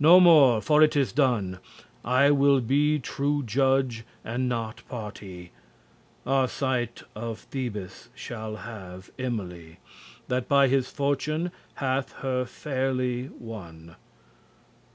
[0.00, 1.58] no more, for it is done!
[2.06, 5.50] I will be true judge, and not party.
[6.26, 9.76] Arcite of Thebes shall have Emily,
[10.28, 13.96] That by his fortune hath her fairly won."